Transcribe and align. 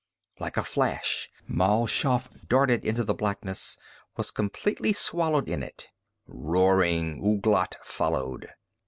Like 0.39 0.57
a 0.57 0.63
flash 0.63 1.29
Mal 1.45 1.85
Shaff 1.85 2.27
darted 2.47 2.83
into 2.83 3.03
the 3.03 3.13
blackness, 3.13 3.77
was 4.17 4.31
completely 4.31 4.93
swallowed 4.93 5.47
in 5.47 5.61
it. 5.61 5.89
Roaring, 6.25 7.23
Ouglat 7.23 7.75
followed. 7.83 8.49